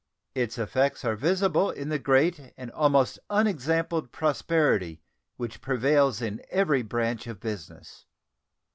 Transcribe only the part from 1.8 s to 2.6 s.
the great